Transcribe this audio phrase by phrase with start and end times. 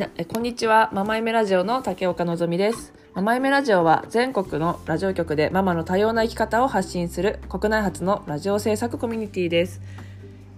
[0.00, 0.88] なえこんにちは。
[0.94, 2.94] ママイメラジオの竹岡のぞみです。
[3.12, 9.82] ママイメラジオは全国のラジオ局でママの多様な生き方を発信する国内初のラジオ制作コミュニティです。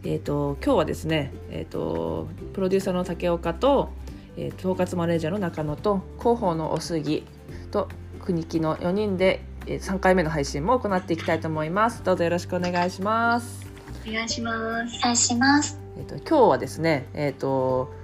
[0.04, 3.90] えっ、と今日はですねえっ、とプロデューサーの竹岡と、
[4.36, 7.26] えー統括マネージャーの中野と広報のお杉
[7.72, 7.88] と
[8.20, 12.04] 国木の4人で、えー3回目の配信も行っていきたいと思います。
[12.04, 13.66] どうぞよろしくお願いします。
[14.08, 14.52] お願いしま
[14.88, 14.98] す。
[14.98, 15.80] お願いします。
[15.98, 18.00] えっと今日はですね、えっと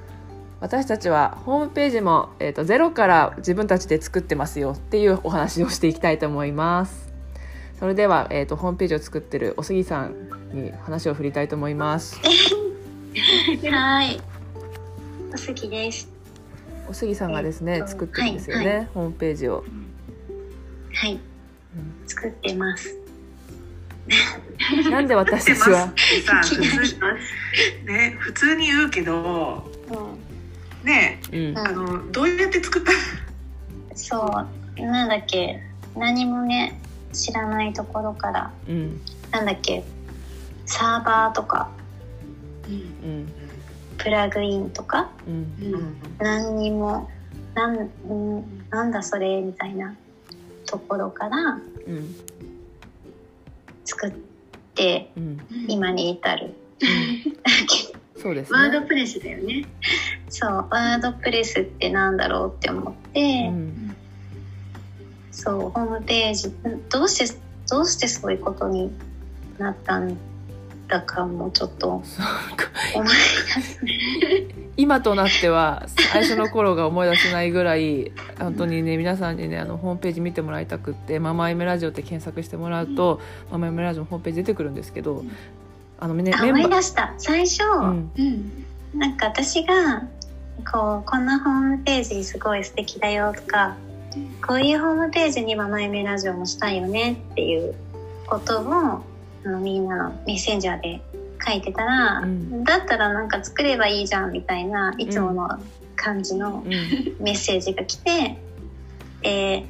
[0.60, 7.12] 私たちはホームページも、えっとゼロから自分たちで作ってますよっていうお話をしていきたいと思います。
[7.78, 10.14] それでは、えっとホームページを作ってるお杉さん
[10.52, 12.18] に話を振りたいと思います。
[13.70, 14.20] はい。
[15.32, 16.08] おすぎです。
[16.88, 19.64] お杉さんがですね、えっと作ってるんですよね、はいホームページを。
[20.92, 21.12] はい。
[21.12, 21.20] うん
[22.08, 22.96] 作ってます。
[24.90, 25.92] なんで私たちは？
[26.26, 26.60] さ普通
[27.84, 29.70] ね普通に言うけど
[30.84, 32.92] ねうんあのどうやって作った？
[33.94, 34.46] そ
[34.78, 34.80] う。
[34.82, 35.60] なんだっけ。
[35.96, 36.80] 何もね、
[37.12, 38.52] 知らないところから。
[38.68, 39.82] うんなんだっけ。
[40.66, 41.70] サーバーとか、
[42.68, 42.70] う
[43.06, 43.32] ん
[43.96, 47.10] プラグインとか、うんうん何にも。
[47.54, 49.96] なん、んなんだそれみたいな。
[50.66, 51.38] ところから
[51.86, 52.14] うん
[53.86, 54.12] 作っ
[54.74, 56.54] てうん今に至る。
[58.20, 58.86] そうですワードね。
[58.86, 59.64] プレスだよね。
[60.28, 63.78] そうワードプレスってなんだろうって思って、うん
[65.38, 66.52] そうホームページ
[66.90, 68.90] どうしてどうしてそういうことに
[69.56, 70.18] なったん
[70.88, 73.12] だかもちょっと思い出
[73.62, 73.80] す
[74.76, 83.20] 今となっては最初の頃が思い出せないぐらい本当にね皆さんにねあのホームページ見てもらいたくって「ママイメラジオ」って検索してもらうと
[83.52, 85.24] 「ママイメラジオ」のホームページ出てくるんですけど
[86.00, 87.14] あのねあ思い出した。
[87.18, 88.10] 最初、うん。
[88.18, 88.64] うん。
[88.94, 90.02] なんか私が
[90.70, 93.76] こうこんなホームページすごい素敵だよとか
[94.46, 97.74] こういうホームページにママイメラジオもしたいよねっていう
[98.26, 98.64] ことを
[99.44, 101.00] あのみんなのメッセンジャーで
[101.46, 102.64] 書いてたら、うん。
[102.64, 105.48] だったらなんか作ればいいじゃんみたいないつもの
[105.96, 106.70] 感じのうん。
[107.20, 108.38] メッセージが来て、
[109.22, 109.64] で、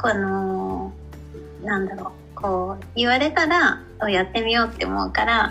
[0.00, 0.92] この、
[1.64, 5.48] なんだろう、こう、言われたら、おやってみようって思うから、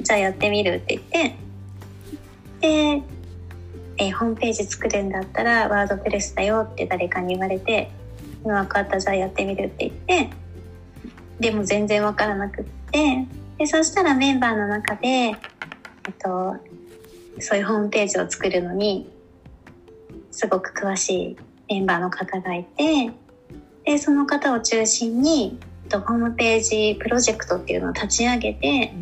[0.00, 1.36] じゃあやってみるって言って、
[2.60, 3.02] で、
[3.98, 7.90] えーホームページ作るんだったら、ワードプレスだよって誰かに言われて、
[8.44, 10.30] うん分かった、じゃあやってみるって言って、
[11.40, 13.26] でも全然分からなくって、
[13.58, 15.34] で、そしたらメンバーの中で、えっ
[16.18, 16.56] と、
[17.40, 19.08] そういうホームページを作るのに
[20.30, 21.36] すごく詳しい
[21.68, 23.10] メンバーの方がいて
[23.84, 28.92] でその方を中心にえっとホームページプロジェクトっていうのを立ち上げて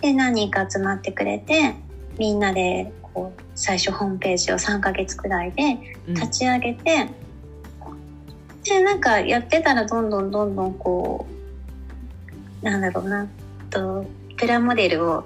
[0.00, 1.74] で何人か集まってくれて
[2.18, 5.62] みんなでこう最初ホームページを3ヶ月くらいで
[6.08, 6.14] うん。
[6.14, 7.08] 立ち上げて、
[8.64, 11.26] でなんかやってたらどんどんどんどんこ
[12.62, 13.26] うなんだろうな
[13.70, 14.04] と
[14.36, 15.24] プラモデルを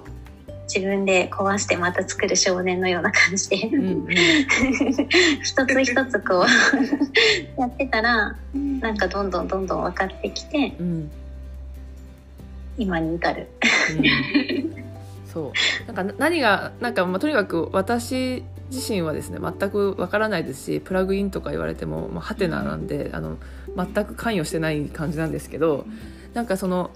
[0.73, 4.07] 自分で壊してまた作る少年のような感じで、うんうん。
[5.43, 6.45] 一つ一つこう
[7.59, 11.11] やってたらなんかどんどんどんどん分かってきてうん。
[12.77, 13.47] 今に至る。
[15.35, 15.87] うんそう。
[15.87, 23.37] なんかな何がなんか、まあ、とにかく私自身はですね全くわからないですしプラグインとか言われても、まあ、ハテナなんであの
[23.75, 25.85] 全く関与してない感じなんですけど
[26.33, 26.91] なんかその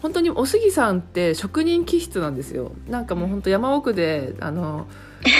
[0.00, 2.72] 本当にお杉さんって職人気質なんですよ。
[2.88, 4.88] なんかもう本当山奥であの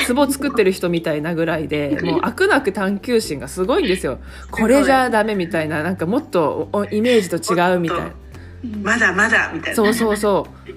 [0.07, 4.21] 壺作ってる人みたいなぐらいで もう飽くなく探求心がすごいんですよ。
[4.53, 8.11] これじゃダメみたいななんかもっとおイメージと違うみたいな。
[8.83, 9.75] まだまだみたいな。
[9.75, 10.72] そうそうそう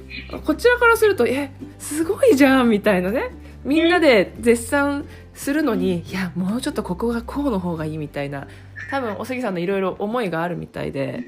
[0.45, 3.31] こちらからするとえすごいじゃんみたいなね。
[3.63, 8.47] みんなで絶賛するのにいやもうちょっとここがこうの方がいいみたいな。
[8.89, 11.23] 多分お杉さんのいろいろ思いがあるみたいで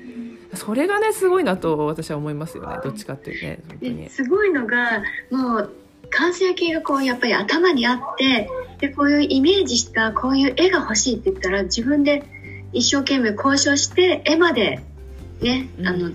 [0.53, 2.77] それがねすごいなと私は思いますよね。
[2.83, 3.97] どっちかっていうね本当に。
[3.97, 5.01] ですごいのが
[5.31, 5.71] もう
[6.11, 12.23] 完成形がこうやっぱり頭にあってでこういうイメージしたこういう絵が欲しいって言ったら自分で
[12.73, 14.81] 一生懸命交渉して絵まで
[15.41, 15.87] ね、うん。
[15.87, 16.11] あの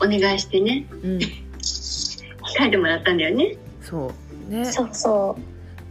[0.00, 0.86] お願いしてね。
[1.02, 1.18] うん
[2.56, 3.56] 書いてもらったんだよね。
[3.82, 4.12] そ
[4.48, 4.52] う。
[4.52, 4.64] ね。
[4.64, 5.36] そうそ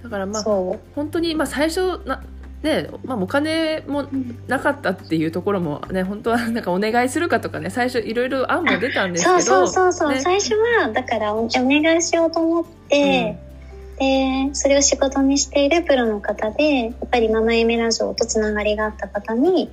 [0.04, 2.24] だからまあそ本当にまあ最初な
[2.64, 4.08] ねまあ、お金も
[4.48, 10.22] なかったっていうところもね本当はなんかお願いするかとかね最初いろいろ案も出たんうですけどそうそうそうそう、ね。
[10.22, 13.38] 最初はだからおお願いしようと思って、
[14.00, 19.70] でそれを仕事にしているプロの方でやっぱりママエメラジオとつながりがあった方に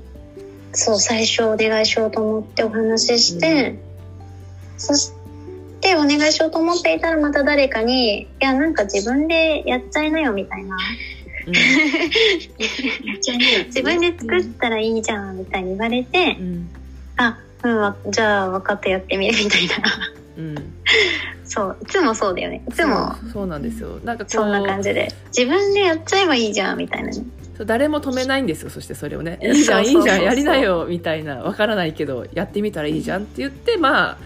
[0.72, 3.78] そう最初お願いしようと思ってお話しして、
[4.76, 5.12] そし
[5.81, 10.77] てお願いしようと思っていたらまた誰かに「いやなんか自分でやっちゃいなよ」みたいな。
[13.67, 16.69] 自分で作ったらいいじゃんみたいに言われてう、ん。
[17.17, 19.75] あうんわじゃあ分かったやってみるみたいな。
[20.37, 20.55] うん。
[21.44, 22.62] そういつもそうだよね。
[22.69, 23.15] いつも。
[23.32, 23.99] そうなんですよ。
[24.05, 25.09] なんかそんな感じで。
[25.37, 27.25] 自分でやっちゃえばいいじゃんみたいなね。
[27.67, 29.53] 誰も止めないんですよそしてそれをね「そう。
[29.53, 31.37] いいじゃんいいじゃんやりなよ」みたいな。
[31.37, 34.19] わからないけどやってみたらいいじゃんって言ってまあ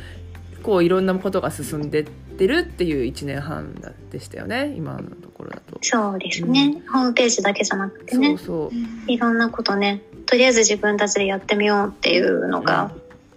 [0.65, 3.75] こういろんなことが進んでってるっていう1年半
[4.11, 5.79] でしたよね今のところだと。
[5.83, 8.37] そうですね、ホームページだけじゃなくてね。
[8.39, 8.73] そうそ
[9.09, 9.13] う。
[9.13, 10.01] いろんなことね。
[10.25, 12.91] とりあえず自分たちでやってみようっていうのが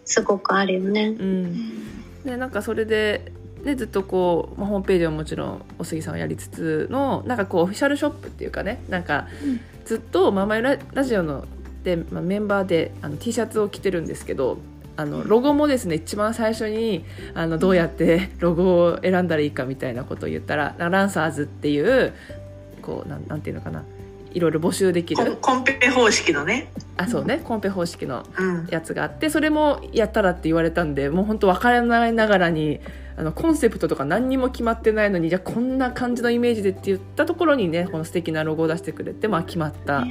[0.05, 1.07] すごくあるよね。
[1.07, 2.23] うん。
[2.23, 9.59] でなんかそれで、ね、ずっとこう、まあ、ホームページはもちろんお杉さんはやりつつのなんかこうオフィシャルショップっていうかねなんかうん。
[9.83, 11.45] ずっとママイララジオの
[11.83, 14.57] で、まあ、メンバーであの T シャツを着てるんですけど
[14.97, 17.05] あのロゴもですね一番最初に
[17.35, 22.13] あのどうやってロゴを選んだらいいかみたいなことを言ったらランサーズっていう
[22.81, 23.83] こうなんなんていうのかな。
[24.33, 25.37] いろいろ募集できる。
[25.37, 26.69] コンペ方式のね。
[26.97, 27.41] あそうね。
[27.43, 28.67] コンペ方式のうん。
[28.69, 32.79] やつがあってそれもやったらって言われたんでもう本当分からないながらに
[33.15, 40.05] あのコンセプトとか何にも決まってないのにじゃあこんな感じのイメージでって言ったところにねこの素敵なロゴを出してくれて、まあ、決まった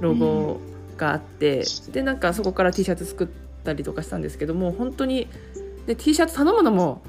[0.00, 0.60] ロゴ
[0.96, 3.28] があって、でなんかそこから T シャツ作っ
[3.62, 5.28] たりとかしたんですけども本当に
[5.86, 7.02] で T シャツ頼むのも、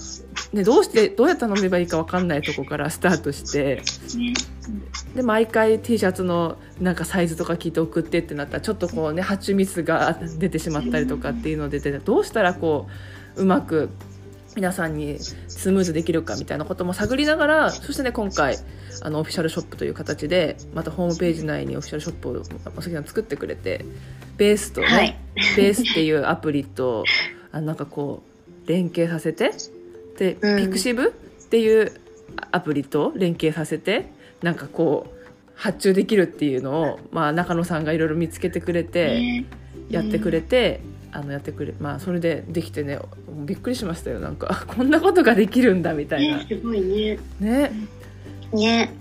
[0.53, 3.83] ね、どうしてどうやって頼めばいいか分かんないとこからスタートして
[4.18, 4.33] ね。
[5.15, 12.88] で毎回 T シャツのなんかサイズとか聞いて送ってってなったらちょっとこうね発注ミスが出てしまったりとかっていうのででどうしたらこ
[13.36, 13.89] ううまく
[14.56, 18.57] 皆さんにスムーズできるかみたいなことも探りながらそしてね今回
[19.01, 22.44] あのオフィシャルショップという形でまたホームページ内にオフィシャルショップを
[22.81, 23.86] さん作ってくれて
[24.38, 25.18] ベースとね、はい。
[25.56, 27.03] ベースっていうアプリと
[27.51, 28.24] あなんかこ
[28.65, 29.51] う連携させて
[30.18, 30.65] で、うん。
[30.65, 31.94] ピクシブっていう
[32.51, 34.12] アプリと連携させて
[34.42, 35.21] なんかこう
[35.56, 39.45] 発注できるっていうのを、まあ、中野さんがいろいろ見つけてくれて、ね。
[39.92, 40.80] やってくれて、
[41.11, 42.99] あのやってくれまあそれでできてね
[43.45, 44.19] びっくりしましたよ。
[44.19, 46.37] なんかこんなことができるんだみたいな。
[46.37, 47.19] ねすごいね。
[47.39, 47.71] ね。
[48.53, 48.93] ね。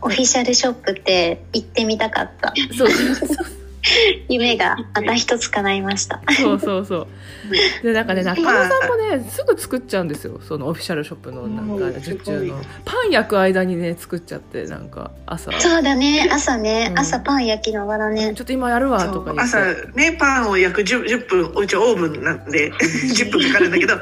[0.00, 2.52] オフィシャルショップって行ってみたかった。
[2.76, 3.61] そうそう
[4.28, 6.22] 夢がまた一つ叶いました。
[6.40, 7.06] そうそうそう。
[7.82, 10.40] でなんかね中野さんもねすぐ作っちゃうんですよ。
[10.46, 12.60] そのオフィシャルショップのなんかうん受注の。
[12.84, 15.50] パン焼く間にね作っちゃってなんか朝。
[15.58, 16.28] そうだね。
[16.30, 16.98] 朝ね、うん。
[16.98, 18.34] 朝パン焼きながらね。
[18.34, 19.56] ちょっと今やるわとか言って。
[19.56, 19.58] 朝
[19.94, 23.94] ねパンを焼く 10, 10分うちオーブンなんで10分かかるんだけど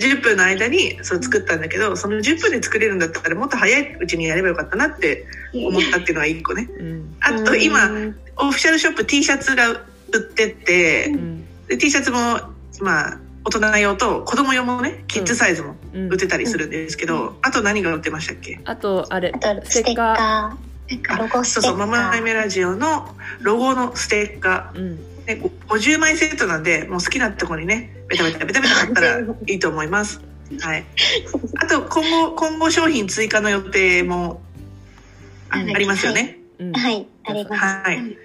[0.00, 6.68] 10分の間にそう作ったんだけどその10分で作れるんだったらもっと早いうちにやればよかったなって思ったっていうのが1個ね。
[6.78, 7.16] うん。
[7.20, 9.76] あと今うんオフィシャルショップ T シャツが売
[10.16, 11.44] っててうん。
[11.66, 12.18] で T シャツも
[12.80, 16.12] まあ大人用と子供用もねキッズサイズもうん。
[16.12, 18.60] 売ってたりするんですけど、あと何が売ってましたっけ？
[18.64, 19.32] あとあれ
[19.64, 21.18] ステッカー。
[21.18, 24.98] ロゴスそうそう「テッカママアイーメラジオ」のロゴのステッカうん。
[25.26, 30.20] ー、ね、50枚セットなんでもう好きなところにねベタベタベタベタ貼ったら いいと思います。
[30.60, 30.84] はい、
[31.60, 34.40] あと今後今後商品追加の予定も
[35.50, 36.38] ありますよね。
[36.58, 36.72] うん。
[36.72, 37.06] はい。
[37.24, 38.16] あります、はい、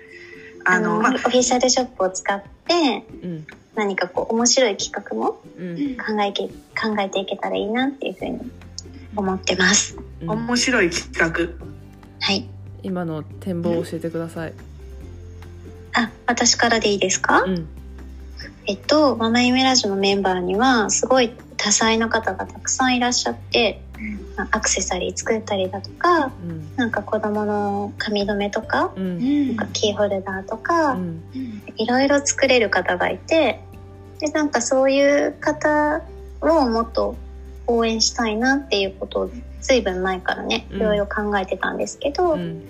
[0.65, 3.47] ああののまあオフィシャルショップを使ってうん。
[3.75, 5.97] 何かこう面白い企画もうん。
[5.97, 8.39] 考えけ考えていけたらいいなっていうふうに
[9.15, 9.97] 思ってます。
[10.21, 10.29] うん。
[10.29, 11.65] 面白い企画。
[12.19, 12.47] はい。
[12.83, 14.53] 今の展望を教えてください。
[15.93, 17.67] あ私からでいいですか、うん。
[18.65, 23.82] えっとママイメラジオのメンバーにはすごい多彩な方がたくさんいらっしゃってまあ
[24.35, 26.75] アクセサリー作ったりだとかうん。
[26.75, 29.47] なんか子供の髪留めとかうん。
[29.47, 31.21] なんかキーホルダーとか、うん。
[31.77, 33.59] いろいろ作れる方がいて
[34.19, 36.01] でなんかそういう方
[36.41, 37.15] をもっと
[37.67, 40.77] 応援したいなっていうことをずいぶん前からねうん。
[40.77, 42.63] いろいろ考えてたんですけど、うん。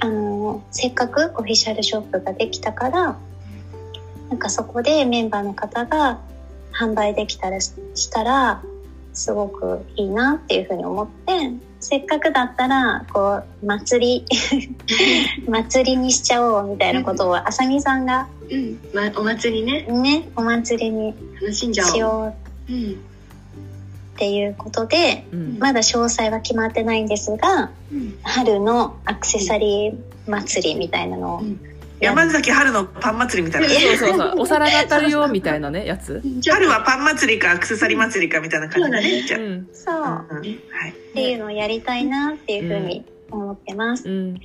[0.00, 3.16] あのせっかくオフィシャルショップができたから
[4.28, 6.18] なんかそこでメンバーの方が
[6.72, 8.62] 販売できたらししたら
[9.14, 14.26] すごくいいなっていうふうに思ってせっかくだったらこう祭り
[15.46, 19.82] 祭りにしちゃおうみたいなことをあさみさんがうん、ま、お祭りね。
[19.82, 21.90] ねお祭りに楽しんじゃおう。
[21.90, 22.34] しよ
[22.68, 25.58] ううんっていうことでうん。
[25.58, 28.18] まだ詳細は決まってないんですがうん。
[28.22, 33.68] 春のアクセサリー祭りみたいなのをうん山崎春のパン祭りみたいな。
[33.68, 34.34] そうそうそう。
[34.42, 36.22] お皿が当たるよみたいなねやつ。
[36.46, 39.94] 春はパン祭りかアクセサリー祭りかみたいな感じだねそう。
[39.94, 40.38] あ、うん。
[40.38, 40.50] はい。
[40.50, 44.08] っていうのをやりたいなっていうふうに思ってます。
[44.08, 44.40] うん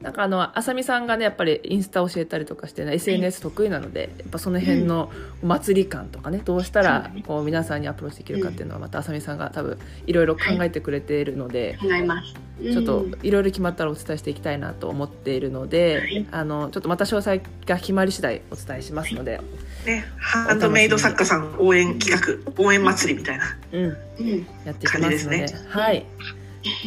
[0.00, 5.10] なんかあのあさみさんがねやっぱりインスタ教えたりとかして、ね、SNS 得意なのでやっぱその辺の
[5.42, 12.34] お祭り感とかねどうしたらこう皆さんにアプローチできるかっていうのはまたあさみさんが多分いろいろ考えてくれているので、考えます。
[12.62, 16.26] ちょっとうんいろいろ決まったらお伝えしていきたいなと思っているので、はい。
[16.30, 19.40] あのちょっとまた詳細が決まり次第お伝えしますので、
[19.86, 23.44] ね、ハンドメイド作家さん応援企画応援祭りみたいな。
[23.72, 24.46] うん、うん。
[24.64, 25.38] やっていきますので。
[25.38, 26.06] 感じですはい。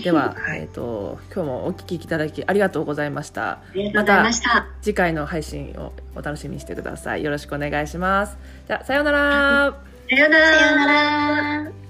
[0.03, 3.51] では、 はいえっ、と今日もお聞きいただきありがとうございました。
[3.51, 4.67] ありがとうございました。
[4.81, 7.23] 次回の配信をお楽しみにしてください。
[7.23, 8.37] よろしくお願いします。
[8.67, 9.19] じゃあさようなら。
[10.09, 10.45] さようなら。
[10.59, 10.85] さような
[11.63, 11.88] ら。